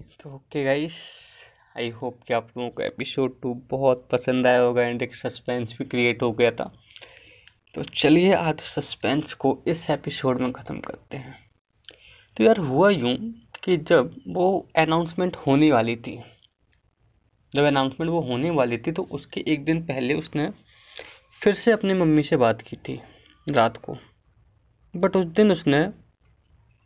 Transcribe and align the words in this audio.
तो 0.00 0.34
okay 0.34 0.64
guys 0.64 0.94
I 1.76 1.88
hope 1.90 2.20
कि 2.28 2.34
आप 2.34 2.48
लोगों 2.56 2.70
को 2.70 2.82
एपिसोड 2.82 3.40
टू 3.42 3.52
बहुत 3.70 4.08
पसंद 4.12 4.46
आया 4.46 4.60
होगा 4.60 4.82
एंड 4.82 5.02
एक 5.02 5.14
सस्पेंस 5.14 5.74
भी 5.78 5.84
क्रिएट 5.84 6.22
हो 6.22 6.30
गया 6.32 6.50
था। 6.50 6.64
तो 7.74 7.82
चलिए 7.84 8.32
आज 8.32 8.60
सस्पेंस 8.60 9.34
को 9.34 9.62
इस 9.66 9.88
एपिसोड 9.90 10.40
में 10.40 10.52
ख़त्म 10.52 10.80
करते 10.80 11.16
हैं। 11.16 11.36
तो 12.36 12.44
यार 12.44 12.58
हुआ 12.58 12.90
यूँ 12.90 13.16
कि 13.64 13.76
जब 13.76 14.14
वो 14.28 14.68
अनाउंसमेंट 14.76 15.36
होने 15.36 15.72
वाली 15.72 15.96
थी, 15.96 16.18
जब 17.54 17.64
अनाउंसमेंट 17.64 18.10
वो 18.12 18.20
होने 18.20 18.50
वाली 18.50 18.78
थी 18.78 18.92
तो 18.92 19.02
उसके 19.02 19.44
एक 19.48 19.64
दिन 19.64 19.82
पहले 19.86 20.14
उसने 20.14 20.50
फिर 21.42 21.54
से 21.54 21.72
अपनी 21.72 21.94
मम्मी 21.94 22.22
से 22.22 22.36
बात 22.36 22.62
की 22.62 22.76
थी 22.76 23.00
रात 23.46 23.76
को। 23.76 23.96
बट 24.94 25.16
उस 25.16 25.26
दिन 25.26 25.52
उसने 25.52 25.88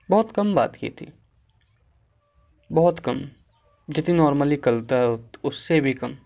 बहुत 0.08 0.32
कम 0.32 0.54
बात 0.54 0.76
की 0.76 0.88
थी। 0.90 1.12
बहुत 2.74 2.98
कम, 2.98 3.20
जितनी 3.88 4.14
नॉर्मली 4.14 4.56
कलता 4.56 4.96
है 4.96 5.08
उससे 5.44 5.80
भी 5.80 5.92
कम। 5.92 6.16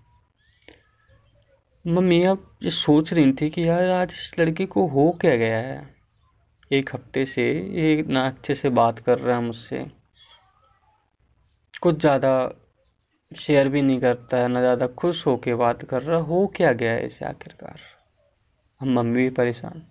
मम्मी 1.85 2.23
अब 2.23 2.47
ये 2.63 2.71
सोच 2.71 3.13
रही 3.13 3.33
थी 3.33 3.49
कि 3.51 3.69
यार, 3.69 3.85
आज 3.85 4.13
इस 4.13 4.33
लड़के 4.39 4.67
को 4.67 4.87
हो 4.87 5.11
क्या 5.21 5.37
गया 5.37 5.59
है? 5.59 5.89
एक 6.71 6.95
हफ़्ते 6.95 7.25
से 7.27 7.45
ये 7.53 8.03
ना 8.09 8.27
अच्छे 8.27 8.55
से 8.55 8.69
बात 8.71 8.99
कर 8.99 9.19
रहा 9.19 9.37
है 9.37 9.43
मुझसे। 9.43 9.85
कुछ 11.83 12.01
ज़्यादा 12.01 12.33
शेयर 13.33 13.69
भी 13.69 13.83
नहीं 13.83 14.01
करता 14.01 14.37
है, 14.37 14.49
ना 14.49 14.61
ज़्यादा 14.61 14.87
खुश 14.87 15.27
होके 15.27 15.55
बात 15.55 15.85
कर 15.85 16.03
रहा, 16.03 16.19
हो 16.21 16.47
क्या 16.57 16.73
गया 16.73 16.93
है 16.93 17.07
इसे 17.07 17.25
आखिरकार? 17.25 17.79
हम 18.81 18.95
मम्मी 18.95 19.23
भी 19.23 19.31
परेशान। 19.31 19.83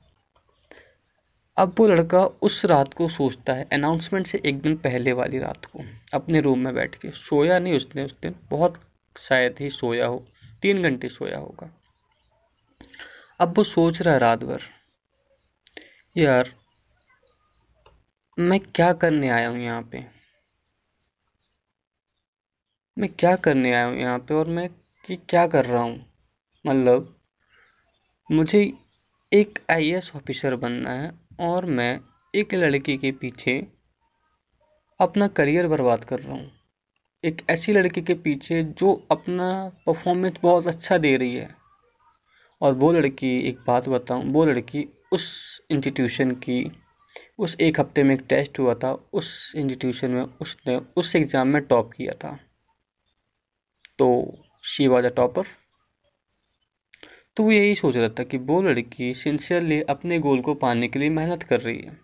अब 1.58 1.76
वो 1.80 1.88
लड़का 1.88 2.20
उस 2.42 2.66
रात 2.66 2.94
को 2.94 3.08
सोचता 3.10 3.54
है 3.54 3.68
अनाउंसमेंट 3.74 4.28
से 4.28 4.42
एक 4.46 4.62
दिन 4.62 4.76
पहले 4.78 5.14
वाली 5.14 5.40
रात 5.40 5.66
को। 5.66 5.84
अपने 6.14 6.42
रूम 6.42 6.60
में 6.60 6.74
बैठ 6.76 6.96
के। 6.96 7.12
सोया 7.12 7.60
नहीं 7.60 7.76
उसने 7.78 8.04
उस 8.04 8.16
दिन, 8.22 8.36
बहुत 8.50 8.80
शायद 9.20 9.56
ही 9.60 9.70
सोया 9.70 10.08
हो, 10.08 10.26
तीन 10.62 10.84
घंटे 10.84 11.10
सोया 11.10 11.38
होगा। 11.38 11.70
अब 13.40 13.58
वो 13.58 13.64
सोच 13.64 14.02
रहा 14.02 14.14
है 14.14 14.20
रात 14.20 14.44
भर, 14.44 14.62
यार, 16.16 16.52
मैं 18.38 18.60
क्या 18.60 18.94
करने 18.94 19.30
आया 19.30 19.50
हूँ 19.50 19.60
यहाँ 19.60 19.82
पे? 19.82 20.06
मैं 22.98 23.10
क्या 23.10 23.36
करने 23.36 23.74
आया 23.74 23.86
हूँ 23.86 23.98
यहाँ 23.98 24.20
पे 24.20 24.34
और 24.34 24.48
मैं 24.48 24.70
कि, 25.06 25.16
क्या 25.16 25.48
कर 25.48 25.66
रहा 25.66 25.84
हूँ? 25.84 26.06
मतलब 26.66 27.16
मुझे 28.32 28.74
एक 29.34 29.60
आईएएस 29.72 30.12
ऑफिसर 30.16 30.56
बनना 30.56 30.92
है 30.92 31.27
और 31.40 31.66
मैं 31.66 32.00
एक 32.36 32.54
लड़की 32.54 32.98
के 32.98 33.12
पीछे 33.12 33.68
अपना 35.00 35.28
करियर 35.28 35.68
बर्बाद 35.68 36.04
कर 36.04 36.20
रहा 36.20 36.34
हूँ। 36.34 36.52
एक 37.24 37.42
ऐसी 37.50 37.72
लड़की 37.72 38.02
के 38.02 38.14
पीछे 38.14 38.64
जो 38.64 39.08
अपना 39.12 39.72
परफॉर्मेंस 39.86 40.34
बहुत 40.44 40.68
अच्छा 40.68 40.98
दे 40.98 41.18
रही 41.18 41.36
है। 41.36 41.56
और 42.62 42.74
वो 42.74 42.92
लड़की, 42.92 43.40
एक 43.40 43.60
बात 43.68 43.90
बताऊँ, 43.90 44.34
वो 44.34 44.46
लड़की 44.46 44.88
उस 45.12 45.62
इंस्टीट्यूशन 45.72 46.32
की, 46.32 46.72
उस 47.40 47.58
एक 47.62 47.80
हफ़्ते 47.80 48.04
में 48.04 48.16
एक 48.16 48.26
टेस्ट 48.30 48.60
हुआ 48.60 48.74
था, 48.74 48.94
उस 49.14 49.54
इंस्टीट्यूशन 49.56 50.12
में 50.12 50.24
उसने 50.24 50.82
उस 50.98 51.16
एग्ज़ाम 51.16 51.48
में 51.48 51.62
टॉप 51.62 51.92
किया 51.94 52.14
था। 52.14 52.38
तो 54.00 54.38
शी 54.64 54.88
वॉज़ 54.88 55.06
अ 55.06 55.10
टॉपर 55.10 55.44
तो 57.38 57.44
वो 57.44 57.52
यही 57.52 57.76
सोच 57.76 57.96
रहा 57.96 58.10
था 58.10 58.24
कि 58.24 58.38
वो 58.38 58.62
लड़की 58.62 59.14
सिंसियरली 59.14 59.82
अपने 59.82 60.20
गोल 60.20 60.42
को 60.42 60.54
पाने 60.54 60.88
के 60.88 61.00
लिए 61.00 61.10
मेहनत 61.10 61.44
कर 61.44 61.62
रही 61.62 61.80
है। 61.80 62.00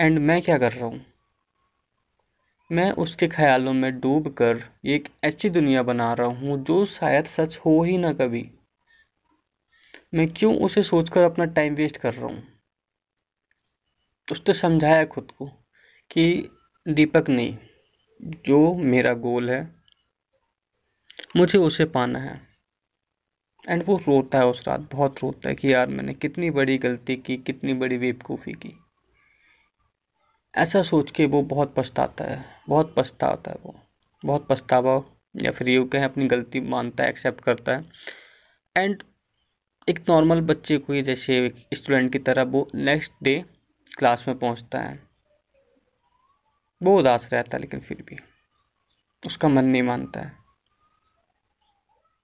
एंड 0.00 0.18
मैं 0.18 0.42
क्या 0.42 0.58
कर 0.58 0.72
रहा 0.72 0.86
हूँ? 0.86 1.06
मैं 2.72 2.92
उसके 2.92 3.28
ख्यालों 3.28 3.72
में 3.72 4.00
डूब 4.00 4.28
कर 4.28 4.64
एक 4.86 5.08
ऐसी 5.24 5.50
दुनिया 5.50 5.82
बना 5.82 6.12
रहा 6.12 6.26
हूँ 6.26 6.64
जो 6.64 6.84
शायद 6.84 7.24
सच 7.24 7.58
हो 7.58 7.82
ही 7.82 7.98
ना 7.98 8.12
कभी। 8.12 8.50
मैं 10.14 10.28
क्यों 10.28 10.56
उसे 10.56 10.82
सोचकर 10.82 11.22
अपना 11.22 11.44
टाइम 11.44 11.74
वेस्ट 11.74 11.96
कर 11.96 12.14
रहा 12.14 12.26
हूँ? 12.26 12.42
उसने 14.32 14.54
समझाया 14.54 15.04
खुद 15.04 15.32
को 15.38 15.46
कि 16.10 16.50
दीपक 16.88 17.28
नहीं, 17.28 17.58
जो 18.22 18.74
मेरा 18.74 19.12
गोल 19.12 19.50
है, 19.50 19.74
मुझे 21.36 21.58
उसे 21.58 21.84
पाना 21.84 22.18
है। 22.18 22.51
एंड 23.68 23.84
वो 23.86 23.96
रोता 23.96 24.38
है 24.38 24.46
उस 24.46 24.68
रात, 24.68 24.80
बहुत 24.80 25.18
रोता 25.22 25.48
है 25.48 25.54
कि 25.54 25.74
यार 25.74 25.86
मैंने 25.86 26.14
कितनी 26.14 26.50
बड़ी 26.50 26.78
गलती 26.78 27.16
की, 27.16 27.36
कितनी 27.36 27.74
बड़ी 27.74 27.98
बेवकूफ़ी 27.98 28.52
की। 28.52 28.78
ऐसा 30.54 30.82
सोच 30.82 31.10
के 31.10 31.26
वो 31.26 31.42
बहुत 31.42 31.74
पछताता 31.76 32.24
है, 32.24 32.44
बहुत 32.68 32.94
पछताता 32.96 33.50
है 33.50 33.56
वो। 33.62 33.80
बहुत 34.24 34.46
पछतावा 34.50 35.04
या 35.36 35.50
फिर 35.50 35.68
यूँ 35.68 35.88
कहें, 35.88 36.04
अपनी 36.04 36.26
गलती 36.26 36.60
मानता 36.60 37.04
है 37.04 37.10
एक्सेप्ट 37.10 37.44
करता 37.44 37.76
है। 37.76 37.84
एंड 38.76 39.02
एक 39.88 40.04
नॉर्मल 40.08 40.40
बच्चे 40.40 40.78
को 40.78 40.92
ही 40.92 41.02
जैसे 41.02 41.54
स्टूडेंट 41.74 42.12
की 42.12 42.18
तरह 42.18 42.42
वो 42.42 42.70
नेक्स्ट 42.74 43.12
डे 43.22 43.44
क्लास 43.98 44.24
में 44.28 44.38
पहुँचता 44.38 44.78
है। 44.78 45.02
वो 46.82 46.98
उदास 46.98 47.28
रहता 47.32 47.56
है 47.56 47.60
लेकिन 47.60 47.80
फिर 47.80 48.02
भी। 48.02 48.16
उसका 49.26 49.48
मन 49.48 49.64
नहीं 49.64 49.82
मानता 49.82 50.20
है। 50.20 50.41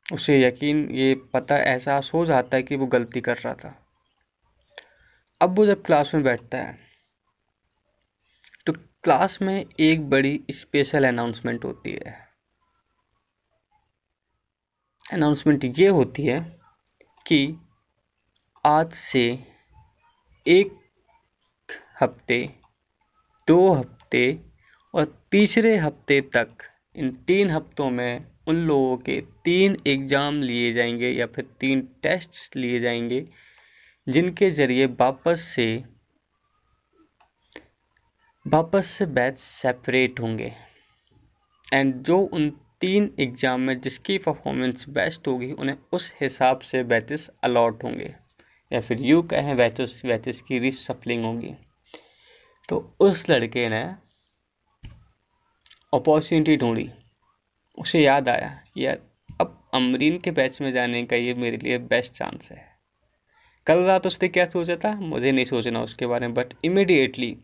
उसे 0.08 0.40
यकीन, 0.40 0.88
ये 0.90 1.14
पता 1.34 1.56
एहसास 1.58 2.10
हो 2.14 2.24
जाता 2.24 2.56
है 2.56 2.62
कि 2.62 2.76
वो 2.76 2.86
गलती 2.86 3.20
कर 3.20 3.36
रहा 3.36 3.54
था। 3.54 3.74
अब 5.40 5.56
वो 5.58 5.66
जब 5.66 5.82
क्लास 5.84 6.10
में 6.14 6.22
बैठता 6.24 6.58
है 6.58 6.78
तो 8.66 8.72
क्लास 8.72 9.38
में 9.42 9.64
एक 9.80 10.08
बड़ी 10.10 10.40
स्पेशल 10.50 11.08
अनाउंसमेंट 11.08 11.64
होती 11.64 11.90
है। 11.94 12.16
अनाउंसमेंट 15.06 15.64
ये 15.78 15.88
होती 15.88 16.24
है 16.24 16.40
कि 17.26 17.56
आज 18.64 18.92
से 18.92 19.22
एक 20.46 20.72
हफ़्ते, 22.02 22.40
दो 23.48 23.72
हफ़्ते 23.72 24.40
और 24.94 25.04
तीसरे 25.30 25.76
हफ़्ते 25.76 26.20
तक 26.36 26.48
इन 26.98 27.10
तीन 27.26 27.50
हफ्तों 27.50 27.90
में 27.90 28.26
उन 28.48 28.56
लोगों 28.56 28.96
के 28.96 29.20
तीन 29.44 29.76
एग्ज़ाम 29.86 30.42
लिए 30.42 30.72
जाएँगे 30.72 31.10
या 31.10 31.26
फिर 31.26 31.44
तीन 31.60 31.88
टेस्ट 32.02 32.56
लिए 32.56 32.80
जाएँगे, 32.80 33.26
जिनके 34.06 34.50
ज़रिए 34.50 34.86
वापस 34.86 35.40
से 35.40 35.84
वापस 38.46 38.86
से 38.86 39.06
बैच 39.06 39.38
सेपरेट 39.38 40.20
होंगे। 40.20 40.52
एंड 41.72 41.94
जो 42.02 42.18
उन 42.18 42.50
तीन 42.80 43.10
एग्ज़ाम 43.20 43.60
में 43.60 43.80
जिसकी 43.80 44.18
परफॉर्मेंस 44.18 44.84
बेस्ट 44.88 45.28
होगी, 45.28 45.52
उन्हें 45.52 45.76
उस 45.92 46.12
हिसाब 46.20 46.60
से 46.60 46.82
बैचेस 46.82 47.30
अलॉट 47.44 47.84
होंगे। 47.84 48.14
या 48.72 48.80
फिर 48.80 49.00
यू 49.00 49.22
कहें 49.22 49.56
बैचेस 49.56 50.02
बैचेस 50.04 50.40
की 50.40 50.58
रिसफलिंग 50.58 51.24
होगी। 51.24 51.54
तो 52.68 52.96
उस 53.00 53.28
लड़के 53.30 53.68
ने 53.68 53.84
अपॉर्चुनिटी 55.94 56.56
ढूंढी। 56.56 56.90
उसे 57.78 58.00
याद 58.02 58.28
आया, 58.28 58.64
यार, 58.76 58.98
अब 59.40 59.70
अमरीन 59.74 60.18
के 60.18 60.30
बैच 60.30 60.60
में 60.60 60.72
जाने 60.72 61.04
का 61.06 61.16
ये 61.16 61.34
मेरे 61.34 61.56
लिए 61.56 61.78
बेस्ट 61.78 62.12
चांस 62.12 62.52
है। 62.52 62.78
कल 63.66 63.78
रात 63.78 64.06
उसने 64.06 64.28
क्या 64.28 64.44
सोचा 64.44 64.76
था? 64.76 64.94
मुझे 64.94 65.32
नहीं 65.32 65.44
सोचना 65.44 65.82
उसके 65.82 66.06
बारे 66.06 66.26
में 66.26 66.34
बट 66.34 66.54
इमिडिएटली 66.64 67.38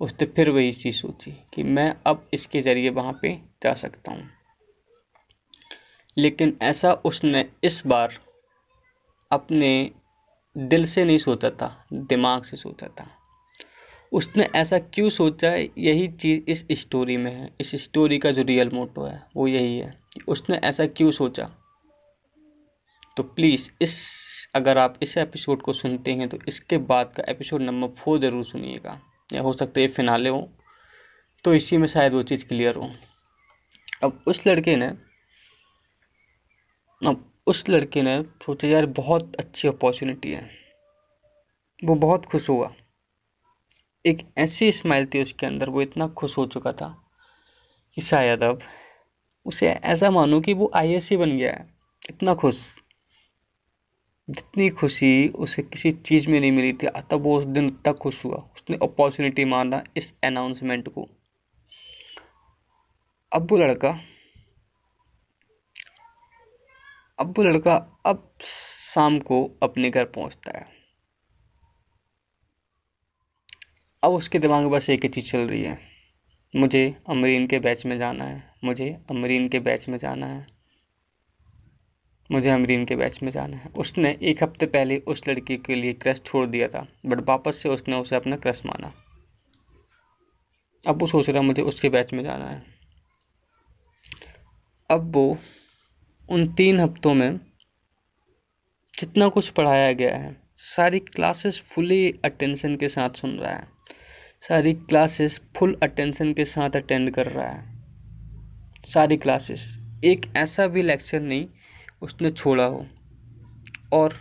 उसने 0.00 0.26
फिर 0.26 0.50
वही 0.50 0.72
चीज़ 0.72 0.96
सोची 0.96 1.32
कि 1.54 1.62
मैं 1.62 1.96
अब 2.06 2.28
इसके 2.34 2.62
ज़रिए 2.62 2.90
वहाँ 2.90 3.18
पे 3.22 3.40
जा 3.62 3.74
सकता 3.74 4.12
हूँ। 4.12 4.30
लेकिन 6.16 6.58
ऐसा 6.62 6.92
उसने 6.92 7.50
इस 7.64 7.82
बार 7.86 8.18
अपने 9.30 9.90
दिल 10.58 10.86
से 10.86 11.04
नहीं 11.04 11.18
सोचा 11.18 11.50
था, 11.50 11.86
दिमाग 11.92 12.42
से 12.44 12.56
सोचा 12.56 12.86
था। 12.86 13.23
उसने 14.14 14.48
ऐसा 14.56 14.78
क्यों 14.78 15.08
सोचा, 15.10 15.54
यही 15.78 16.08
चीज़ 16.08 16.50
इस 16.50 16.66
स्टोरी 16.72 17.16
में 17.16 17.32
है। 17.32 17.50
इस 17.60 17.74
स्टोरी 17.74 18.18
का 18.18 18.30
जो 18.30 18.42
रियल 18.42 18.70
मोटो 18.70 19.02
है, 19.02 19.22
वो 19.36 19.48
यही 19.48 19.78
है 19.78 20.00
उसने 20.28 20.56
ऐसा 20.56 20.86
क्यों 20.86 21.10
सोचा। 21.10 21.50
तो 23.16 23.22
प्लीज़ 23.22 23.70
इस, 23.82 24.08
अगर 24.54 24.78
आप 24.78 24.98
इस 25.02 25.18
एपिसोड 25.18 25.62
को 25.62 25.72
सुनते 25.72 26.12
हैं 26.12 26.28
तो 26.28 26.38
इसके 26.48 26.78
बाद 26.78 27.12
का 27.16 27.22
एपिसोड 27.28 27.62
नंबर 27.62 27.88
फोर 27.88 28.18
ज़रूर 28.18 28.44
सुनिएगा। 28.44 29.00
या 29.32 29.42
हो 29.42 29.52
सकता 29.52 29.80
है 29.80 29.88
फिनाले 29.88 30.28
हो। 30.28 30.52
तो 31.44 31.54
इसी 31.54 31.76
में 31.76 31.88
शायद 31.88 32.12
वो 32.12 32.22
चीज़ 32.22 32.46
क्लियर 32.46 32.74
हो। 32.74 32.90
अब 34.04 34.24
उस 34.26 34.46
लड़के 34.46 34.76
ने, 34.76 34.86
अब 37.08 37.32
उस 37.46 37.68
लड़के 37.68 38.02
ने 38.02 38.22
सोचा, 38.22 38.68
यार, 38.68 38.86
बहुत 38.86 39.36
अच्छी 39.36 39.68
अपॉर्चुनिटी 39.68 40.32
है। 40.32 40.50
वो 41.84 41.94
बहुत 41.94 42.26
खुश 42.26 42.48
हुआ। 42.48 42.74
एक 44.06 44.28
ऐसी 44.38 44.72
स्माइल 44.72 45.06
थी 45.06 45.22
उसके 45.22 45.46
अंदर, 45.46 45.68
वो 45.68 45.82
इतना 45.82 46.08
खुश 46.08 46.38
हो 46.38 46.46
चुका 46.46 46.72
था 46.72 47.10
कि 47.94 48.00
शायद 48.00 48.42
अब 48.42 48.60
उसे 49.46 49.68
ऐसा 49.68 50.10
मानो 50.10 50.40
कि 50.40 50.54
वो 50.54 50.70
आई 50.74 50.98
बन 51.12 51.36
गया 51.36 51.52
है। 51.52 51.74
इतना 52.10 52.34
खुश। 52.34 52.80
जितनी 54.30 54.68
खुशी 54.68 55.28
उसे 55.28 55.62
किसी 55.62 55.92
चीज़ 55.92 56.30
में 56.30 56.40
नहीं 56.40 56.52
मिली 56.52 56.72
थी 56.72 56.86
तब 56.86 57.22
वो 57.22 57.38
उस 57.38 57.44
दिन 57.44 57.70
तक 57.84 57.92
खुश 57.92 58.24
हुआ। 58.24 58.36
उसने 58.36 58.78
अपॉर्चुनिटी 58.82 59.44
माना 59.44 59.84
इस 59.96 60.14
अनाउंसमेंट 60.24 60.88
को। 60.88 61.08
अब 63.32 63.50
वो 63.50 63.56
लड़का, 63.56 64.00
अब 67.18 67.38
वो 67.38 67.42
लड़का 67.42 68.00
अब 68.06 68.34
शाम 68.94 69.18
को 69.18 69.58
अपने 69.62 69.90
घर 69.90 70.04
पहुँचता 70.04 70.58
है। 70.58 70.73
अब 74.04 74.12
उसके 74.12 74.38
दिमाग 74.38 74.62
में 74.62 74.70
बस 74.70 74.90
एक 74.90 75.02
ही 75.02 75.08
चीज़ 75.08 75.32
चल 75.32 75.38
रही 75.38 75.62
है। 75.62 75.78
मुझे 76.56 76.96
अमरीन 77.08 77.46
के 77.46 77.58
बैच 77.58 77.86
में 77.86 77.98
जाना 77.98 78.24
है। 78.24 78.54
मुझे 78.64 78.98
अमरीन 79.10 79.48
के 79.48 79.60
बैच 79.60 79.88
में 79.88 79.98
जाना 79.98 80.26
है। 80.26 80.46
मुझे 82.30 82.50
अमरीन 82.50 82.84
के 82.84 82.96
बैच 82.96 83.22
में 83.22 83.32
जाना 83.32 83.56
है। 83.56 83.68
उसने 83.68 84.18
एक 84.22 84.42
हफ़्ते 84.42 84.66
पहले 84.66 84.98
उस 84.98 85.28
लड़की 85.28 85.56
के 85.56 85.74
लिए 85.74 85.92
क्रश 85.92 86.22
छोड़ 86.26 86.46
दिया 86.46 86.68
था, 86.68 86.88
बट 87.06 87.28
वापस 87.28 87.56
से 87.56 87.68
उसने 87.68 87.96
उसे 87.96 88.16
अपना 88.16 88.36
क्रश 88.36 88.62
माना। 88.66 88.94
अब 90.88 91.00
वो 91.00 91.06
सोच 91.06 91.30
रहा 91.30 91.42
मुझे 91.42 91.62
उसके 91.62 91.88
बैच 91.88 92.12
में 92.12 92.24
जाना 92.24 92.50
है। 92.50 92.62
अब 94.90 95.14
वो 95.14 95.38
उन 96.28 96.54
तीन 96.54 96.80
हफ्तों 96.80 97.14
में 97.14 97.40
जितना 98.98 99.28
कुछ 99.28 99.48
पढ़ाया 99.48 99.92
गया 99.92 100.16
है, 100.16 100.42
सारी 100.58 100.98
क्लासेस 100.98 101.60
फुली 101.60 102.20
अटेंशन 102.24 102.76
के 102.76 102.88
साथ 102.88 103.10
सुन 103.10 103.38
रहा 103.38 103.54
है। 103.54 103.73
सारी 104.48 104.74
क्लासेस 104.74 105.40
फुल 105.56 105.76
अटेंशन 105.82 106.32
के 106.32 106.44
साथ 106.44 106.70
अटेंड 106.70 107.10
कर 107.10 107.26
रहा 107.26 107.48
है। 107.48 107.74
सारी 108.84 109.16
क्लासेस। 109.16 109.78
एक 110.04 110.26
ऐसा 110.36 110.66
भी 110.66 110.82
लेक्चर 110.82 111.20
नहीं, 111.20 111.46
उसने 112.02 112.30
छोड़ा 112.30 112.64
हो। 112.64 112.86
और 113.92 114.14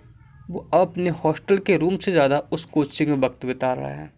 वो 0.49 0.69
अपने 0.73 1.09
हॉस्टल 1.09 1.57
के 1.57 1.77
रूम 1.77 1.97
से 1.97 2.11
ज़्यादा 2.11 2.39
उस 2.39 2.65
कोचिंग 2.65 3.09
में 3.09 3.17
वक्त 3.17 3.45
बिता 3.45 3.73
रहा 3.73 3.89
है। 3.89 4.13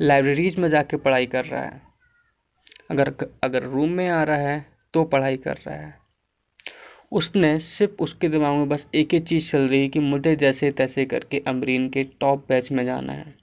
लाइब्रेरीज 0.00 0.56
में 0.56 0.68
जाके 0.68 0.96
पढ़ाई 0.96 1.26
कर 1.26 1.44
रहा 1.44 1.62
है। 1.62 1.82
अगर 2.90 3.14
अगर 3.44 3.62
रूम 3.62 3.90
में 3.90 4.08
आ 4.08 4.22
रहा 4.22 4.36
है 4.36 4.66
तो 4.94 5.04
पढ़ाई 5.04 5.36
कर 5.36 5.56
रहा 5.56 5.76
है। 5.76 5.94
उसने 7.12 7.58
सिर्फ़ 7.58 8.02
उसके 8.02 8.28
दिमाग 8.28 8.56
में 8.56 8.68
बस 8.68 8.86
एक 8.94 9.14
ही 9.14 9.20
चीज़ 9.20 9.50
चल 9.50 9.68
रही 9.68 9.82
है 9.82 9.88
कि 9.88 10.00
मुझे 10.00 10.36
जैसे 10.36 10.70
तैसे 10.70 11.04
करके 11.04 11.42
अमरीन 11.46 11.88
के 11.88 12.04
टॉप 12.04 12.46
बैच 12.48 12.72
में 12.72 12.84
जाना 12.84 13.12
है। 13.12 13.37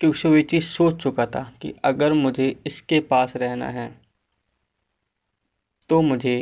क्योंकि 0.00 0.28
वो 0.28 0.36
ये 0.36 0.42
चीज़ 0.42 0.64
सोच 0.64 1.02
चुका 1.02 1.26
था 1.26 1.42
कि 1.62 1.74
अगर 1.84 2.12
मुझे 2.12 2.54
इसके 2.66 3.00
पास 3.02 3.36
रहना 3.36 3.68
है 3.68 3.90
तो 5.90 6.00
मुझे 6.02 6.36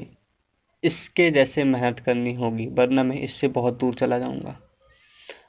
इसके 0.83 1.31
जैसे 1.31 1.65
मेहनत 1.65 2.01
करनी 2.01 2.35
होगी, 2.35 2.67
वरना 2.69 3.03
मैं 3.03 3.17
इससे 3.17 3.49
बहुत 3.49 3.79
दूर 3.79 3.95
चला 3.95 4.19
जाऊँगा। 4.19 4.57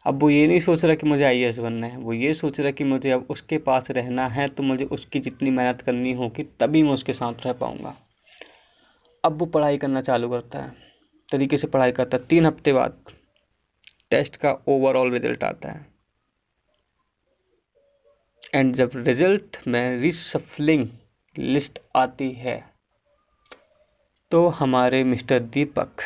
अब 0.05 0.21
वो 0.21 0.29
ये 0.29 0.47
नहीं 0.47 0.59
सोच 0.59 0.85
रहा 0.85 0.95
कि 0.95 1.07
मुझे 1.07 1.23
आईएएस 1.23 1.57
बनना 1.59 1.87
है, 1.87 1.97
वो 1.97 2.13
ये 2.13 2.33
सोच 2.33 2.59
रहा 2.59 2.71
कि 2.71 2.83
मुझे 2.83 3.11
अब 3.11 3.27
उसके 3.29 3.57
पास 3.59 3.91
रहना 3.91 4.27
है 4.27 4.47
तो 4.47 4.63
मुझे 4.63 4.85
उसकी 4.85 5.19
जितनी 5.19 5.49
मेहनत 5.51 5.81
करनी 5.81 6.13
होगी, 6.13 6.43
तभी 6.59 6.83
मैं 6.83 6.91
उसके 6.91 7.13
साथ 7.13 7.45
रह 7.45 7.53
पाऊँगा। 7.53 7.95
अब 9.23 9.39
वो 9.39 9.45
पढ़ाई 9.47 9.77
करना 9.77 10.01
चालू 10.01 10.29
करता 10.29 10.59
है, 10.59 10.73
तरीके 11.29 11.57
से 11.57 11.67
पढ़ाई 11.67 11.91
करता 11.91 12.17
है। 12.17 12.25
तीन 12.25 12.45
हफ़्ते 12.45 12.73
बाद 12.73 12.97
टेस्ट 14.11 14.35
का 14.35 14.57
ओवरऑल 14.67 15.11
रिज़ल्ट 15.11 15.43
आता 15.43 15.71
है। 15.71 15.85
एंड 18.53 18.75
जब 18.75 18.91
रिज़ल्ट 18.95 19.57
में 19.67 19.97
रिसफलिंग 20.01 20.87
लिस्ट 21.37 21.79
आती 21.95 22.31
है 22.31 22.57
तो 24.31 24.47
हमारे 24.47 25.03
mister 25.03 25.39
Deepak 25.39 26.01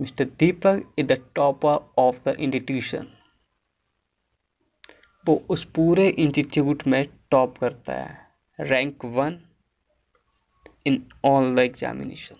mister 0.00 0.24
Deepak 0.38 0.82
is 0.98 1.06
the 1.06 1.22
topper 1.34 1.78
of 1.98 2.16
the 2.24 2.36
institution 2.40 3.06
वो 5.24 5.42
उस 5.48 5.64
पूरे 5.64 6.08
इंस्टीट्यूट 6.08 6.86
में 6.86 7.04
टॉप 7.30 7.58
करता 7.58 7.94
है 7.94 8.66
rank 8.68 9.04
one 9.04 9.38
in 10.86 11.02
all 11.24 11.54
the 11.54 11.58
examination 11.58 12.36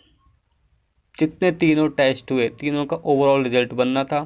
जितने 1.19 1.51
तीनों 1.53 1.89
टेस्ट 1.91 2.31
हुए, 2.31 2.49
तीनों 2.49 2.85
का 2.87 2.97
ओवरऑल 2.97 3.45
रिज़ल्ट 3.45 3.73
बनना 3.73 4.05
था 4.05 4.21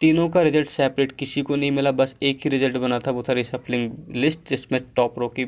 तीनों 0.00 0.28
का 0.28 0.42
रिज़ल्ट 0.42 0.68
सेपरेट, 0.68 1.12
किसी 1.12 1.42
को 1.42 1.56
नहीं 1.56 1.70
मिला, 1.70 1.90
बस 1.90 2.16
एक 2.22 2.40
ही 2.44 2.50
रिज़ल्ट 2.50 2.76
बना 2.76 2.98
था, 2.98 3.10
वो 3.10 3.22
था 3.22 3.32
रिसफलिंग 3.32 3.92
लिस्ट 4.10 4.48
जिसमें 4.48 4.80
टॉप 4.96 5.18
रो 5.18 5.28
की, 5.28 5.44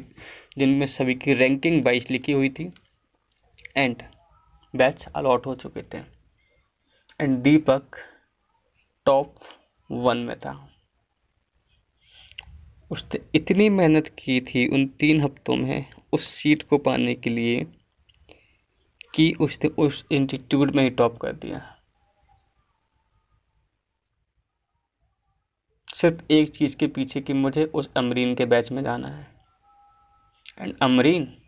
जिनमें 0.58 0.86
सभी 0.86 1.14
की 1.14 1.34
रैंकिंग 1.34 1.82
बाइस 1.82 2.10
लिखी 2.10 2.32
हुई 2.32 2.48
थी। 2.48 2.72
एंड 3.76 3.96
बैच 4.76 5.06
अलॉट 5.16 5.46
हो 5.46 5.54
चुके 5.54 5.82
थे। 5.82 5.98
एंड 7.20 7.38
दीपक 7.38 7.84
टॉप 9.06 9.34
वन 9.90 10.16
में 10.16 10.36
था। 10.36 10.68
उसने 12.90 13.20
इतनी 13.34 13.68
मेहनत 13.68 14.08
की 14.08 14.40
थी 14.40 14.68
उन 14.68 14.86
तीन 14.86 15.20
हफ्तों 15.20 15.56
में, 15.56 15.86
उस 16.12 16.24
सीट 16.24 16.62
को 16.62 16.78
पाने 16.78 17.14
के 17.14 17.30
लिए, 17.30 17.66
कि 19.14 19.34
उसने 19.40 19.70
उस 19.70 20.06
इंस्टीट्यूट 20.12 20.72
में 20.72 20.82
ही 20.82 20.90
टॉप 20.90 21.18
कर 21.18 21.32
दिया। 21.32 21.71
सिर्फ़ 26.02 26.32
एक 26.32 26.56
चीज़ 26.56 26.76
के 26.76 26.86
पीछे 26.86 27.20
कि 27.20 27.32
मुझे 27.32 27.64
उस 27.64 27.90
अमरीन 27.96 28.34
के 28.34 28.46
बैच 28.46 28.70
में 28.70 28.82
जाना 28.82 29.08
है। 29.08 29.34
एंड 30.58 30.78
अमरीन 30.82 31.42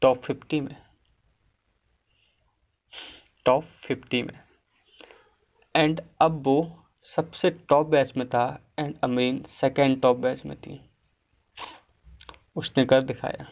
टॉप 0.00 0.22
फिफ्टी 0.22 0.60
में। 0.60 0.82
टॉप 3.44 3.64
फिफ्टी 3.64 4.22
में। 4.22 4.40
एंड 5.76 6.02
अब 6.20 6.44
वो 6.44 6.86
सबसे 7.02 7.50
टॉप 7.50 7.86
बैच 7.86 8.16
में 8.16 8.28
था 8.28 8.72
and 8.78 8.94
Amreen 9.04 9.42
second 9.42 10.02
top 10.02 10.16
batch 10.16 10.44
में 10.44 10.60
थी। 10.60 10.90
उसने 12.56 12.84
कर 12.84 13.02
दिखाया। 13.02 13.48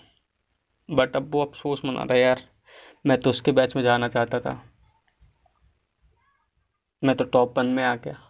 बट 0.90 1.16
अब 1.16 1.34
वो 1.34 1.44
अफसोस 1.44 1.84
मना 1.84 2.02
रहा 2.02 2.14
है, 2.14 2.20
यार, 2.20 2.48
मैं 3.06 3.20
तो 3.20 3.30
उसके 3.30 3.52
बैच 3.52 3.76
में 3.76 3.82
जाना 3.82 4.08
चाहता 4.08 4.40
था। 4.40 4.66
मैं 7.04 7.16
तो 7.16 7.24
टॉप 7.24 7.58
वन 7.58 7.66
में 7.66 7.84
आ 7.84 7.96
गया। 7.96 8.28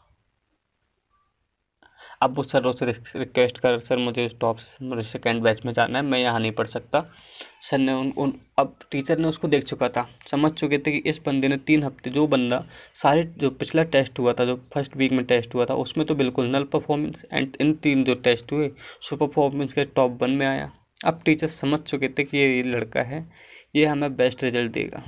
अब 2.22 2.36
वो 2.36 2.42
सर, 2.42 2.66
उसे 2.66 2.86
रिक्वेस्ट 2.86 3.58
कर, 3.58 3.78
सर, 3.80 3.96
मुझे 3.98 4.28
टॉप 4.40 4.58
सेकेंड 4.58 5.42
बैच 5.42 5.64
में 5.66 5.72
जाना 5.72 5.98
है, 5.98 6.04
मैं 6.04 6.18
यहाँ 6.18 6.40
नहीं 6.40 6.52
पढ़ 6.52 6.66
सकता। 6.66 7.04
सर 7.62 7.78
ने 7.78 7.92
उन 7.92 8.12
उन, 8.18 8.32
अब 8.58 8.76
टीचर 8.90 9.18
ने 9.18 9.28
उसको 9.28 9.48
देख 9.48 9.64
चुका 9.64 9.88
था, 9.88 10.06
समझ 10.30 10.50
चुके 10.52 10.78
थे 10.78 10.92
कि 10.92 10.98
इस 11.10 11.20
बंदे 11.26 11.48
ने 11.48 11.56
तीन 11.58 11.82
हफ़्ते 11.84 12.10
जो 12.10 12.26
बंदा, 12.26 12.64
सारे 13.02 13.22
जो 13.38 13.50
पिछला 13.52 13.82
टेस्ट 13.84 14.18
हुआ 14.18 14.32
था, 14.32 14.44
जो 14.44 14.56
फ़र्स्ट 14.74 14.96
वीक 14.96 15.12
में 15.12 15.24
टेस्ट 15.26 15.54
हुआ 15.54 15.64
था, 15.64 15.74
उसमें 15.76 16.06
तो 16.06 16.14
बिल्कुल 16.14 16.46
नल 16.46 16.64
परफॉर्मेंस 16.72 17.22
एंड 17.32 17.56
इन 17.60 17.72
तीन 17.74 18.04
जो 18.04 18.14
टेस्ट 18.16 18.52
हुए 18.52 18.70
सो 19.00 19.16
परफॉर्मेंस 19.16 19.72
के 19.72 19.84
टॉप 19.86 20.22
वन 20.22 20.30
में 20.30 20.46
आया। 20.46 20.70
अब 21.04 21.22
टीचर 21.24 21.46
समझ 21.48 21.78
चुके 21.80 22.08
थे 22.08 22.24
कि 22.24 22.38
ये 22.38 22.62
लड़का 22.64 23.02
है, 23.02 23.26
ये 23.76 23.86
हमें 23.86 24.14
बेस्ट 24.16 24.44
रिज़ल्ट 24.44 24.72
देगा। 24.72 25.02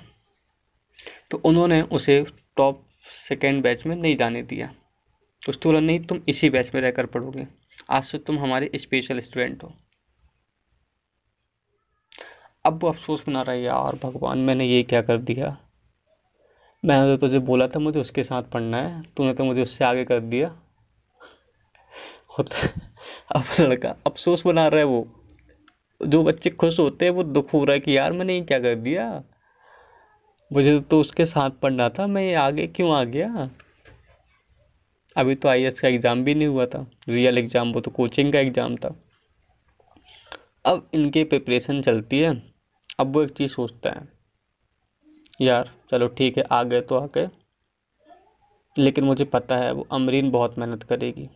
तो 1.31 1.41
उन्होंने 1.45 1.81
उसे 1.83 2.25
टॉप 2.57 2.83
सेकेंड 3.29 3.63
बैच 3.63 3.87
में 3.87 3.95
नहीं 3.97 4.17
जाने 4.17 4.43
दिया। 4.45 4.73
उसने 5.49 5.73
बोला 5.73 5.81
नहीं, 5.81 6.01
तुम 6.01 6.21
इसी 6.29 6.51
बैच 6.51 6.75
में 6.75 6.83
रहकर 6.83 7.07
पढ़ोगे। 7.07 7.47
आज 7.91 8.05
से 8.05 8.19
तुम 8.19 8.39
हमारे 8.39 8.71
स्पेशल 8.77 9.21
स्टूडेंट 9.21 9.63
हो। 9.63 9.75
अब 12.65 12.83
वो 12.83 12.89
अफसोस 12.89 13.25
बना 13.27 13.43
रहा 13.43 13.57
है, 13.57 13.63
यार 13.63 13.99
भगवान, 14.03 14.39
मैंने 14.39 14.65
ये 14.67 14.83
क्या 14.83 15.03
कर 15.03 15.19
दिया? 15.19 15.59
मैंने 16.85 17.17
तो 17.17 17.17
तुझे 17.17 17.39
बोला 17.39 17.69
था, 17.69 17.79
मुझे 17.79 18.01
उसके 18.01 18.23
साथ 18.23 18.43
पढ़ना 18.43 18.77
है। 18.77 19.03
तूने 19.03 19.35
तो 19.35 19.45
मुझे 19.45 19.63
उससे 19.63 19.85
आगे 19.85 20.05
कर 20.05 20.21
दिया। 20.21 20.49
अब 23.37 23.45
लड़का 23.61 23.97
अफसोस 24.07 24.47
बना 24.47 24.69
रहा 24.69 24.79
है 24.79 24.85
वो। 24.85 25.25
जो 26.07 26.23
बच्चे 26.23 26.51
खुश 26.51 26.81
होते 26.81 27.05
हैं, 27.05 27.13
वो 27.13 27.23
दुख 27.23 27.53
हो 27.53 27.65
रहा 27.65 27.75
है 27.75 27.81
कि, 27.81 27.99
यार, 27.99 28.13
मैंने 28.13 28.35
ये 28.35 28.41
क्या 28.41 28.61
कर 28.61 28.75
दिया? 28.75 29.25
मुझे 30.53 30.81
तो 30.81 31.01
उसके 31.01 31.27
साथ 31.27 31.51
पढ़ना 31.51 31.89
था, 31.89 32.07
मैं 32.07 32.35
आगे 32.35 32.67
क्यों 32.67 32.95
आ 32.95 33.05
गया? 33.05 33.51
अभी 35.17 35.35
तो 35.35 35.49
आई 35.49 35.71
का 35.71 35.89
एग्ज़ाम 35.89 36.25
भी 36.25 36.35
नहीं 36.35 36.49
हुआ 36.49 36.67
था। 36.67 36.87
रियल 37.09 37.39
एग्ज़ाम 37.39 37.73
वो 37.73 37.81
तो 37.81 37.91
कोचिंग 37.91 38.33
का 38.33 38.39
एग्ज़ाम 38.39 38.77
था। 38.77 38.95
अब 40.65 40.89
इनके 40.95 41.25
प्रिपरेशन 41.25 41.83
चलती 41.83 42.19
है। 42.21 42.33
अब 43.01 43.15
वो 43.15 43.23
एक 43.23 43.31
चीज़ 43.31 43.53
सोचता 43.53 43.91
है। 43.91 44.09
यार, 45.41 45.71
चलो 45.91 46.09
ठीक 46.09 46.39
है, 46.39 46.45
आ 46.45 46.63
गए 46.63 46.81
तो 46.81 46.97
आ 46.97 47.07
गए। 47.07 47.29
लेकिन 48.77 49.05
मुझे 49.05 49.25
पता 49.25 49.57
है 49.57 49.73
वो 49.73 49.87
अमरीन 49.93 50.31
बहुत 50.31 50.59
मेहनत 50.59 50.83
करेगी। 50.83 51.29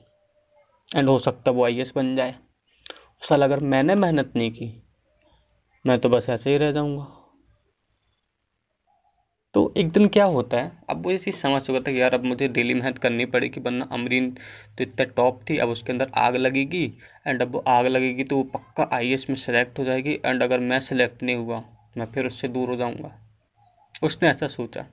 एंड 0.97 1.09
हो 1.09 1.19
सकता 1.19 1.51
वो 1.51 1.65
आई 1.65 1.85
बन 1.97 2.15
जाए। 2.17 2.35
साल 3.29 3.43
अगर 3.43 3.61
मैंने 3.61 3.95
मेहनत 3.95 4.33
नहीं 4.37 4.51
की, 4.51 4.73
मैं 5.85 5.99
तो 5.99 6.09
बस 6.09 6.27
ऐसे 6.29 6.51
ही 6.51 6.57
रह 6.57 6.73
जाऊँगा। 6.73 7.07
तो 9.55 9.73
एक 9.77 9.91
दिन 9.91 10.07
क्या 10.09 10.25
होता 10.27 10.57
है? 10.57 10.71
अब 10.91 11.05
वो 11.05 11.11
ये 11.11 11.19
चीज़ 11.19 11.37
समझ 11.37 11.61
चुका 11.63 11.79
था 11.79 11.93
कि 11.93 12.01
यार 12.01 12.15
अब 12.15 12.25
मुझे 12.25 12.49
डेली 12.49 12.75
मेहनत 12.75 12.99
करनी 12.99 13.25
पड़ेगी, 13.27 13.61
वरना 13.61 13.89
अमरीन 13.93 14.31
तो 14.79 14.83
इतना 14.83 15.05
टॉप 15.07 15.41
थी, 15.51 15.57
अब 15.57 15.69
उसके 15.69 15.93
अंदर 15.93 16.11
आग 16.17 16.37
लगेगी 16.37 16.85
एंड 17.27 17.43
अब 17.43 17.53
वो 17.53 17.65
आग 17.69 17.87
लगेगी 17.87 18.25
तो 18.25 18.37
वो 18.37 18.43
पक्का 18.55 18.89
आई 18.93 19.17
में 19.31 19.37
सेलेक्ट 19.37 19.79
हो 19.79 19.85
जाएगी 19.85 20.19
एंड 20.25 20.43
अगर 20.43 20.61
मैं 20.61 20.81
सेलेक्ट 20.81 21.23
नहीं 21.23 21.37
हुआ, 21.37 21.63
मैं 21.97 22.07
फिर 22.07 22.27
उससे 22.27 22.49
दूर 22.49 22.69
हो 22.69 22.77
जाऊँगा। 22.77 23.13
उसने 24.03 24.29
ऐसा 24.29 24.49
सोचा। 24.49 24.87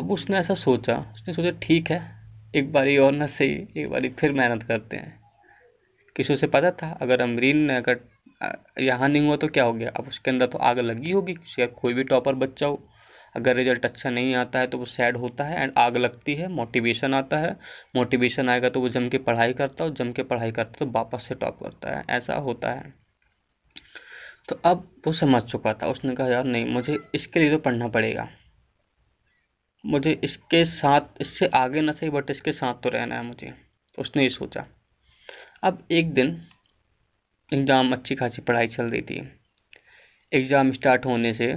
अब 0.00 0.10
उसने 0.12 0.36
ऐसा 0.38 0.54
सोचा, 0.54 0.96
उसने 1.14 1.34
सोचा 1.34 1.50
ठीक 1.62 1.90
है, 1.90 2.02
एक 2.56 2.72
बारी 2.72 2.96
और 2.98 3.12
ना 3.12 3.26
सही, 3.28 3.66
एक 3.76 3.88
बारी 3.90 4.08
फिर 4.10 4.32
मेहनत 4.32 4.62
करते 4.62 4.96
हैं। 4.96 5.18
किसी 6.16 6.36
से 6.36 6.46
पता 6.46 6.70
था? 6.72 6.90
अगर 6.92 7.20
अमरीन 7.20 7.56
ने 7.58 7.76
अगर 7.76 8.00
यहाँ 8.80 9.08
नहीं 9.08 9.26
हुआ 9.26 9.36
तो 9.36 9.48
क्या 9.48 9.64
हो 9.64 9.72
गया? 9.72 9.90
अब 9.90 10.08
उसके 10.08 10.30
अंदर 10.30 10.46
तो 10.46 10.58
आग 10.60 10.78
लगी 10.80 11.10
होगी 11.10 11.34
कोई 11.58 11.94
भी 11.94 12.04
टॉपर 12.04 12.34
बच्चा 12.36 12.66
हो। 12.66 12.82
अगर 13.38 13.56
रिज़ल्ट 13.56 13.84
अच्छा 13.84 14.10
नहीं 14.10 14.34
आता 14.36 14.58
है 14.58 14.66
तो 14.66 14.78
वो 14.78 14.84
सैड 14.86 15.16
होता 15.16 15.44
है 15.44 15.62
एंड 15.62 15.72
आग 15.78 15.96
लगती 15.96 16.34
है 16.34 16.48
मोटिवेशन 16.50 17.14
आता 17.14 17.38
है। 17.38 17.56
मोटिवेशन 17.96 18.48
आएगा 18.48 18.68
तो 18.68 18.80
वो 18.80 18.88
जम 18.90 19.08
के 19.08 19.18
पढ़ाई 19.20 19.52
करता 19.54 19.84
है 19.84 19.90
और 19.90 19.96
जम 19.96 20.12
के 20.12 20.22
पढ़ाई 20.24 20.52
करता 20.52 20.70
है 20.70 20.78
तो 20.80 20.92
वापस 20.92 21.26
से 21.28 21.34
टॉप 21.36 21.58
करता 21.62 21.96
है। 21.96 22.04
ऐसा 22.10 22.34
होता 22.36 22.72
है। 22.72 22.92
तो 24.48 24.60
अब 24.64 24.86
वो 25.06 25.12
समझ 25.14 25.42
चुका 25.42 25.72
था, 25.74 25.88
उसने 25.88 26.14
कहा, 26.14 26.28
यार 26.28 26.44
नहीं, 26.44 26.66
मुझे 26.66 26.98
इसके 27.14 27.40
लिए 27.40 27.50
तो 27.50 27.58
पढ़ना 27.60 27.88
पड़ेगा। 27.88 28.28
मुझे 29.84 30.18
इसके 30.24 30.64
साथ, 30.64 31.00
इससे 31.20 31.46
आगे 31.54 31.80
ना 31.80 31.92
सही 31.92 32.10
बट 32.10 32.30
इसके 32.30 32.52
साथ 32.52 32.82
तो 32.82 32.88
रहना 32.88 33.16
है 33.16 33.22
मुझे। 33.24 33.52
उसने 33.98 34.22
ये 34.22 34.28
सोचा। 34.28 34.64
अब 35.62 35.86
एक 35.90 36.12
दिन 36.14 36.40
एग्ज़ाम 37.52 37.92
अच्छी 37.92 38.14
खासी 38.14 38.42
पढ़ाई 38.42 38.66
चल 38.68 38.84
रही 38.84 39.02
थी। 39.02 39.20
एग्ज़ाम 40.32 40.72
स्टार्ट 40.72 41.06
होने 41.06 41.32
से 41.32 41.52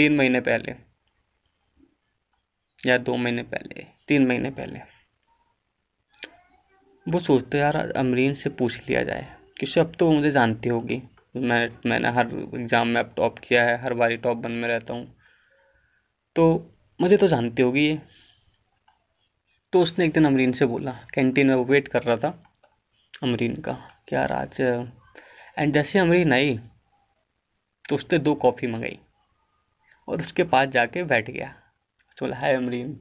तीन 0.00 0.16
महीने 0.16 0.40
पहले। 0.40 0.74
या 2.86 2.98
दो 2.98 3.16
महीने 3.16 3.42
पहले, 3.42 3.86
तीन 4.08 4.26
महीने 4.26 4.50
पहले। 4.50 4.80
वो 7.08 7.18
सोचते, 7.18 7.58
यार, 7.58 7.76
अमरीन 7.76 8.34
से 8.34 8.50
पूछ 8.50 8.88
लिया 8.88 9.02
जाए। 9.02 9.36
क्योंकि 9.56 9.80
अब 9.80 9.92
तो 9.98 10.10
मुझे 10.12 10.30
जानती 10.30 10.68
होगी। 10.68 11.02
मैं, 11.36 11.68
मैंने 11.86 12.10
हर 12.10 12.26
एग्ज़ाम 12.54 12.88
में 12.88 13.00
अब 13.00 13.12
टॉप 13.16 13.38
किया 13.38 13.64
है, 13.64 13.76
हर 13.82 13.94
बारी 13.94 14.16
टॉप 14.16 14.44
वन 14.44 14.52
में 14.52 14.68
रहता 14.68 14.94
हूँ। 14.94 15.16
तो 16.36 16.72
मुझे 17.00 17.16
तो 17.16 17.28
जानती 17.28 17.62
होगी 17.62 17.86
ये। 17.86 18.00
तो 19.72 19.82
उसने 19.82 20.04
एक 20.04 20.12
दिन 20.12 20.26
अमरीन 20.26 20.52
से 20.52 20.66
बोला, 20.66 20.92
कैंटीन 21.14 21.46
में 21.46 21.54
वो 21.54 21.64
वेट 21.64 21.88
कर 21.88 22.02
रहा 22.02 22.16
था, 22.16 22.42
अमरीन 23.22 23.56
का 23.56 23.72
क्या 24.08 24.24
आज, 24.24 24.60
एंड 25.58 25.74
जैसे 25.74 25.98
अमरीन 25.98 26.32
आई 26.32 26.58
तो 27.88 27.94
उसने 27.94 28.18
दो 28.18 28.34
कॉफ़ी 28.34 28.68
मंगाई। 28.68 28.98
और 30.10 30.20
उसके 30.20 30.42
पास 30.42 30.68
जाके 30.68 31.02
बैठ 31.02 31.30
गया। 31.30 31.48
उसने 32.08 32.28
बोला, 32.28 32.36
हाय 32.36 32.54
अमरीन। 32.54 33.00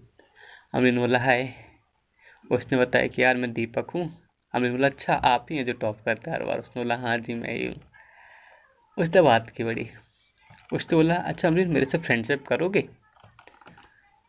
अमरीन 0.74 0.98
बोला, 0.98 1.20
हाय। 1.20 1.54
उसने 2.52 2.78
बताया 2.78 3.08
कि, 3.08 3.24
यार, 3.24 3.38
मैं 3.38 3.54
दीपक 3.54 3.90
हूँ। 3.90 4.24
अमरीन 4.54 4.72
बोला 4.72 4.88
अच्छा 4.88 5.14
आप 5.14 5.48
ही 5.52 5.58
हैं 5.58 5.66
जो 5.66 5.74
टॉप 5.74 6.02
करते 6.06 6.32
हैं 6.32 6.38
हर 6.38 6.44
बार। 6.44 6.60
उसने 6.60 6.84
बोला 6.84 6.96
हाँ 6.96 7.18
जी, 7.18 7.34
मैं 7.34 7.58
ही 7.58 7.66
हूँ। 7.66 7.76
उसने 8.98 9.22
बात 9.22 9.50
की 9.50 9.64
बड़ी। 9.64 9.90
उसने 10.74 10.96
बोला 10.96 11.16
अच्छा 11.16 11.48
अमरीन, 11.48 11.68
मेरे 11.68 11.86
से 11.86 11.98
फ्रेंडशिप 11.98 12.48
करोगे? 12.48 12.90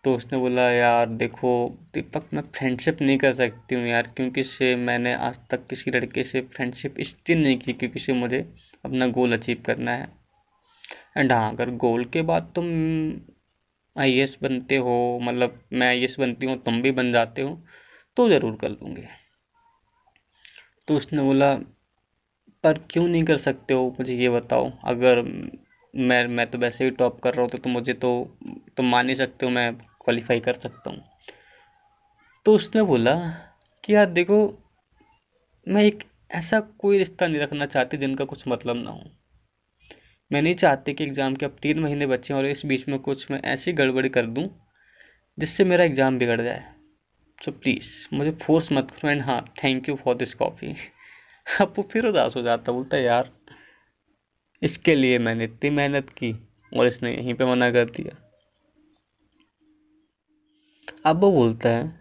तो 0.05 0.17
उसने 0.17 0.39
बोला, 0.39 0.71
यार, 0.71 1.07
देखो 1.07 1.79
दीपक, 1.95 2.25
मैं 2.35 2.43
फ्रेंडशिप 2.43 3.03
नहीं 3.03 3.19
कर 3.19 3.33
सकती 3.33 3.75
हूँ 3.75 3.87
यार, 3.87 4.03
क्योंकि 4.03 4.45
से 4.45 4.77
मैंने 4.77 5.15
आज 5.15 5.39
तक 5.51 5.67
किसी 5.67 5.91
लड़के 5.91 6.25
से 6.25 6.41
फ्रेंडशिप 6.41 7.01
इसलिए 7.01 7.43
नहीं 7.43 7.59
की 7.59 7.73
क्योंकि 7.73 8.01
से 8.01 8.13
मुझे 8.13 8.55
अपना 8.85 9.07
गोल 9.07 9.33
अचीव 9.33 9.63
करना 9.67 9.91
है। 9.91 10.20
एंड 11.17 11.33
हाँ 11.33 11.53
अगर 11.53 11.71
गोल 11.77 12.05
के 12.05 12.23
बाद 12.23 12.53
तुम 12.55 12.67
आई 13.97 14.27
बनते 14.43 14.77
हो 14.77 14.97
मतलब 15.23 15.61
मैं 15.73 15.89
आई 15.89 16.07
बनती 16.19 16.47
हूँ 16.47 16.57
तुम 16.63 16.81
भी 16.83 16.91
बन 16.93 17.13
जाते 17.13 17.43
हो 17.43 17.59
तो 18.17 18.29
ज़रूर 18.29 18.57
कर 18.57 18.69
लूँगी। 18.69 19.03
तो 20.89 20.97
उसने 20.97 21.23
बोला 21.23 21.55
पर 22.65 22.79
क्यों 22.91 23.07
नहीं 23.09 23.23
कर 23.23 23.37
सकते 23.37 23.75
हो? 23.75 23.89
मुझे 23.99 24.15
ये 24.15 24.29
बताओ 24.31 24.71
अगर 24.85 25.23
मैं 25.95 26.27
मैं 26.29 26.47
तो 26.51 26.59
वैसे 26.59 26.85
ही 26.85 26.91
टॉप 26.91 27.21
कर 27.21 27.35
रहा 27.35 27.43
हूँ 27.43 27.51
तो, 27.51 27.59
तो 27.59 27.71
मुझे 27.71 27.93
तो 27.93 28.39
तुम 28.77 28.87
मान 28.87 29.09
ही 29.09 29.15
सकते 29.17 29.47
हो 29.47 29.53
मैं 29.53 29.75
क्वालिफाई 29.77 30.41
कर 30.41 30.55
सकता 30.55 30.91
हूँ। 30.91 31.03
तो 32.47 32.55
उसने 32.55 32.83
बोला 32.83 33.15
कि 33.85 33.95
यार 33.95 34.07
देखो 34.11 34.39
मैं 35.67 35.83
एक 35.83 36.05
ऐसा 36.31 36.61
कोई 36.61 36.99
रिश्ता 36.99 37.27
नहीं 37.27 37.41
रखना 37.41 37.67
चाहती 37.67 37.97
जिनका 37.97 38.25
कुछ 38.25 38.45
मतलब 38.49 38.77
ना 38.77 38.91
हो। 38.91 39.03
मैं 40.31 40.43
नहीं 40.43 40.55
चाहती 40.55 40.93
कि 40.95 41.05
एग्ज़ाम 41.05 41.35
के 41.35 41.47
अब 41.47 41.57
तीन 41.63 41.79
महीने 41.79 42.07
बचे 42.07 42.35
और 42.35 42.47
इस 42.47 42.65
बीच 42.67 42.89
में 42.89 42.99
कुछ 42.99 43.31
मैं 43.31 43.41
ऐसी 43.45 43.73
गड़बड़ी 43.73 44.09
कर 44.09 44.27
दूँ, 44.27 44.49
जिससे 45.39 45.65
मेरा 45.65 45.85
एग्ज़ाम 45.85 46.19
बिगड़ 46.19 46.41
जाए। 46.41 46.65
सो 47.39 47.53
प्लीज़ 47.53 47.87
मुझे 48.13 48.31
फोर्स 48.43 48.71
मत 48.73 48.91
करो। 48.91 49.11
एंड 49.11 49.23
हाँ 49.23 49.41
thank 49.65 49.89
you 49.89 49.95
for 49.97 50.15
this 50.17 50.35
coffee 50.35 50.75
अब 51.61 51.75
वो 51.79 51.83
फिर 51.93 52.07
उदास 52.07 52.37
हो 52.37 52.43
जाता, 52.43 52.73
बोलता, 52.73 52.97
यार, 52.97 53.31
इसके 54.63 54.95
लिए 54.95 55.19
मैंने 55.19 55.45
इतनी 55.45 55.71
मेहनत 55.71 56.11
की 56.19 56.33
और 56.73 56.87
इसने 56.87 57.13
यहीं 57.15 57.35
पे 57.35 57.45
मना 57.45 57.71
कर 57.71 57.85
दिया। 57.87 58.17
अब 61.07 61.21
वो 61.21 61.31
बोलता 61.33 61.69
है, 61.69 61.93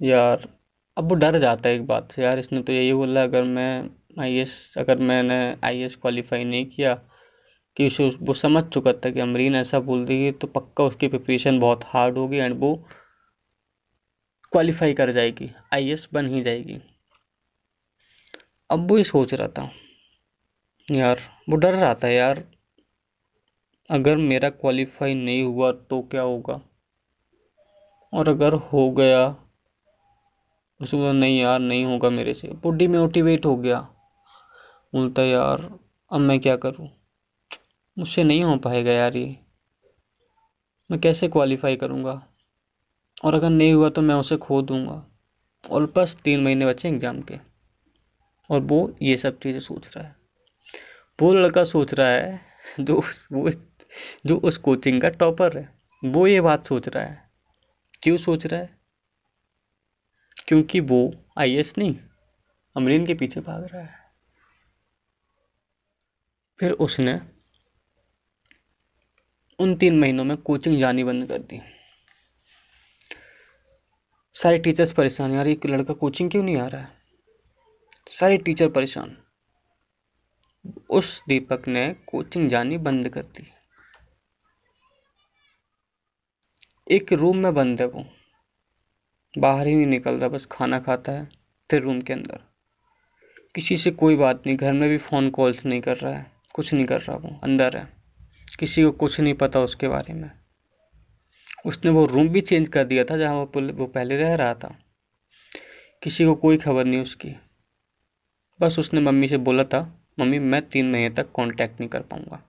यार, 0.00 0.48
अब 0.96 1.08
वो 1.08 1.14
डर 1.14 1.38
जाता 1.38 1.68
है 1.68 1.74
एक 1.74 1.86
बात 1.86 2.12
से। 2.12 2.22
यार, 2.22 2.38
इसने 2.38 2.62
तो 2.62 2.72
यही 2.72 2.92
बोला, 2.92 3.22
अगर 3.22 3.44
मैं 3.44 3.88
आई 4.20 4.36
एस 4.38 4.74
अगर 4.78 4.98
मैंने 5.00 5.36
आई 5.64 5.88
क्वालिफाई 6.02 6.44
नहीं 6.44 6.66
किया 6.66 6.94
कि 7.76 7.86
उसे 7.86 8.08
वो 8.20 8.34
समझ 8.34 8.64
चुका 8.64 8.92
था 8.92 9.10
कि 9.10 9.20
अमरीन 9.20 9.54
ऐसा 9.54 9.80
बोल 9.80 10.04
देगी 10.04 10.32
तो 10.32 10.46
पक्का 10.46 10.84
उसकी 10.84 11.08
प्रिपरेशन 11.08 11.58
बहुत 11.60 11.84
हार्ड 11.84 12.18
होगी 12.18 12.36
एंड 12.36 12.60
वो 12.60 12.74
क्वालिफाई 14.52 14.94
कर 14.94 15.12
जाएगी 15.12 15.50
आई 15.72 15.96
बन 16.12 16.28
ही 16.28 16.42
जाएगी। 16.42 16.80
अब 18.70 18.88
वो 18.90 18.96
ही 18.96 19.04
सोच 19.04 19.34
रहा 19.34 19.48
था, 19.48 19.70
यार, 20.90 21.20
वो 21.48 21.56
डर 21.56 21.74
रहा 21.74 21.94
था, 21.94 22.08
यार, 22.08 22.44
अगर 23.90 24.16
मेरा 24.16 24.50
क्वालिफाई 24.50 25.14
नहीं 25.14 25.42
हुआ 25.42 25.72
तो 25.72 26.02
क्या 26.02 26.22
होगा? 26.22 26.60
और 28.12 28.28
अगर 28.28 28.52
हो 28.52 28.90
गया 28.90 29.36
उसके 30.80 31.12
नहीं 31.12 31.40
यार, 31.40 31.58
नहीं 31.58 31.84
होगा 31.84 32.10
मेरे 32.10 32.34
से। 32.34 32.48
वो 32.48 32.70
डिमोटिवेट 32.70 33.46
हो 33.46 33.56
गया। 33.56 33.80
बोलता, 34.94 35.22
यार, 35.22 35.78
अब 36.12 36.20
मैं 36.20 36.40
क्या 36.40 36.56
करूँ? 36.56 36.88
मुझसे 37.98 38.24
नहीं 38.24 38.44
हो 38.44 38.56
पाएगा 38.56 38.92
यार 38.92 39.16
ये। 39.16 39.36
मैं 40.90 41.00
कैसे 41.00 41.28
क्वालिफाई 41.28 41.76
करूँगा? 41.76 42.28
और 43.24 43.34
अगर 43.34 43.50
नहीं 43.50 43.72
हुआ 43.72 43.88
तो 43.88 44.02
मैं 44.02 44.14
उसे 44.14 44.36
खो 44.36 44.62
दूँगा। 44.62 45.06
और 45.70 45.92
बस 45.96 46.16
तीन 46.24 46.40
महीने 46.40 46.66
बचे 46.66 46.88
एग्ज़ाम 46.88 47.22
के। 47.22 47.38
और 48.50 48.60
वो 48.60 48.96
ये 49.02 49.16
सब 49.16 49.38
चीज़ें 49.38 49.60
सोच 49.60 49.96
रहा 49.96 50.06
है। 50.06 50.16
वो 51.22 51.34
लड़का 51.34 51.64
सोच 51.64 51.94
रहा 51.94 52.08
है, 52.08 52.40
जो 52.80 52.94
उस, 52.96 53.28
वो 53.32 53.50
जो 54.26 54.36
उस 54.36 54.56
कोचिंग 54.56 55.02
का 55.02 55.08
टॉपर 55.08 55.58
है, 55.58 55.74
वो 56.04 56.26
ये 56.26 56.40
बात 56.40 56.66
सोच 56.66 56.88
रहा 56.88 57.04
है। 57.04 57.30
क्यों 58.02 58.16
सोच 58.16 58.46
रहा 58.46 58.60
है? 58.60 58.78
क्योंकि 60.48 60.80
वो 60.80 61.14
आई 61.38 61.62
नहीं, 61.78 61.96
अमरीन 62.76 63.06
के 63.06 63.14
पीछे 63.14 63.40
भाग 63.40 63.64
रहा 63.64 63.82
है। 63.82 63.94
फिर 66.58 66.72
उसने 66.72 67.33
उन 69.58 69.76
तीन 69.76 69.98
महीनों 69.98 70.24
में 70.24 70.36
कोचिंग 70.36 70.78
जानी 70.78 71.04
बंद 71.04 71.28
कर 71.28 71.38
दी। 71.38 71.60
सारे 74.34 74.58
टीचर्स 74.58 74.92
परेशान 74.92 75.32
यार, 75.32 75.48
एक 75.48 75.66
लड़का 75.66 75.94
कोचिंग 75.94 76.30
क्यों 76.30 76.42
नहीं 76.42 76.56
आ 76.56 76.66
रहा 76.66 76.80
है? 76.80 76.88
सारे 78.08 78.38
टीचर 78.38 78.68
परेशान। 78.68 79.16
उस 80.90 81.22
दीपक 81.28 81.68
ने 81.68 81.96
कोचिंग 82.06 82.48
जानी 82.48 82.78
बंद 82.78 83.08
कर 83.08 83.22
दी। 83.22 83.50
एक 86.90 87.12
रूम 87.12 87.36
में 87.36 87.54
बंद 87.54 87.80
है 87.80 87.86
वो। 87.86 88.06
बाहर 89.38 89.66
ही 89.66 89.74
नहीं 89.74 89.86
निकल 89.86 90.14
रहा, 90.14 90.28
बस 90.28 90.46
खाना 90.52 90.78
खाता 90.78 91.12
है, 91.12 91.28
फिर 91.70 91.82
रूम 91.82 92.00
के 92.00 92.12
अंदर। 92.12 92.40
किसी 93.54 93.76
से 93.76 93.90
कोई 93.90 94.16
बात 94.16 94.42
नहीं, 94.46 94.56
घर 94.56 94.72
में 94.72 94.88
भी 94.90 94.98
फ़ोन 94.98 95.30
कॉल्स 95.30 95.64
नहीं 95.66 95.80
कर 95.80 95.96
रहा 95.96 96.14
है, 96.14 96.32
कुछ 96.54 96.74
नहीं 96.74 96.86
कर 96.86 97.00
रहा 97.00 97.16
वो, 97.16 97.40
अंदर 97.44 97.76
है। 97.76 98.03
किसी 98.58 98.82
को 98.82 98.90
कुछ 98.90 99.20
नहीं 99.20 99.34
पता 99.34 99.60
उसके 99.60 99.88
बारे 99.88 100.14
में। 100.14 100.30
उसने 101.66 101.90
वो 101.90 102.06
रूम 102.06 102.28
भी 102.28 102.40
चेंज 102.40 102.68
कर 102.68 102.84
दिया 102.84 103.04
था 103.04 103.16
जहाँ 103.16 103.34
वो 103.34 103.72
वो 103.72 103.86
पहले 103.86 104.16
रह 104.16 104.34
रहा 104.34 104.54
था। 104.54 104.78
किसी 106.02 106.24
को 106.24 106.34
कोई 106.34 106.56
खबर 106.56 106.84
नहीं 106.84 107.02
उसकी। 107.02 107.36
बस 108.60 108.78
उसने 108.78 109.00
मम्मी 109.00 109.28
से 109.28 109.36
बोला 109.36 109.64
था, 109.64 110.04
मम्मी, 110.18 110.38
मैं 110.38 110.68
तीन 110.68 110.90
महीने 110.90 111.10
तक 111.10 111.22
कांटेक्ट 111.22 111.80
नहीं 111.80 111.90
कर 111.90 112.02
पाऊँगा। 112.02 112.42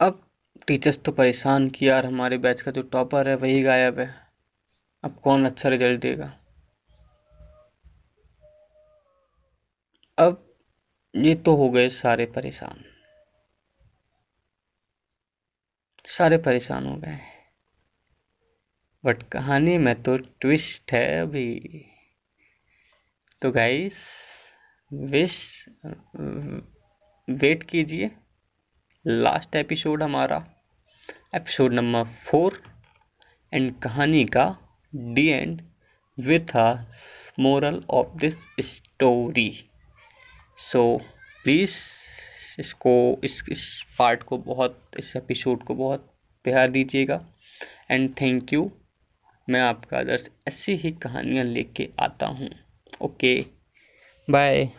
अब 0.00 0.26
टीचर्स 0.66 0.98
तो 0.98 1.12
परेशान 1.12 1.68
कि 1.68 1.88
यार 1.88 2.06
हमारे 2.06 2.38
बैच 2.38 2.62
का 2.62 2.70
जो 2.70 2.82
टॉपर 2.82 3.28
है, 3.28 3.34
वही 3.34 3.62
गायब 3.62 3.98
है। 3.98 4.14
अब 5.04 5.20
कौन 5.24 5.46
अच्छा 5.46 5.68
रिज़ल्ट 5.68 6.00
देगा? 6.00 6.39
ये 11.16 11.34
तो 11.34 11.56
हो 11.56 11.70
गए 11.70 11.88
सारे 11.88 12.26
परेशान। 12.26 12.84
सारे 16.06 16.38
परेशान 16.38 16.86
हो 16.86 16.96
गए। 16.96 17.18
बट 19.04 19.22
कहानी 19.22 19.78
में 19.78 20.02
तो 20.02 20.16
ट्विस्ट 20.16 20.92
है 20.92 21.22
अभी। 21.22 21.84
तो 23.42 23.50
गाइस 23.50 24.08
विश 24.92 25.68
वेट 27.30 27.62
कीजिए। 27.62 28.10
लास्ट 29.06 29.56
एपिसोड 29.56 30.02
हमारा 30.02 30.54
एपिसोड 31.34 31.72
नंबर 31.72 32.04
फोर 32.04 32.62
एंड 33.52 33.80
कहानी 33.80 34.24
का 34.24 34.58
the 34.94 35.26
end 35.26 35.62
with 36.18 36.56
a 36.56 36.76
moral 37.40 37.80
of 37.94 38.16
this 38.24 38.34
story. 38.62 39.54
So 40.60 40.80
please 41.44 41.74
इसको, 42.60 43.20
इस 43.24 43.42
इस 43.48 43.62
पार्ट 43.98 44.22
को 44.22 44.38
बहुत, 44.38 44.80
इस 44.98 45.14
एपिसोड 45.16 45.62
को 45.62 45.74
बहुत 45.74 46.06
प्यार 46.44 46.70
दीजिएगा। 46.70 47.24
एंड 47.90 48.10
थैंक 48.20 48.52
यू 48.52 48.70
मैं 49.48 49.60
आपका 49.60 49.98
आदर्श 49.98 50.28
ऐसी 50.48 50.72
ही 50.72 50.90
कहानियाँ 50.92 51.44
लेके 51.44 51.88
आता 51.98 52.26
हूँ। 52.26 52.50
Okay 53.00 53.34
bye 54.28 54.70